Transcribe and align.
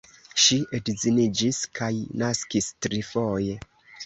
Ŝi 0.43 0.55
edziniĝis 0.77 1.59
kaj 1.81 1.91
naskis 2.23 2.71
trifoje. 2.89 3.61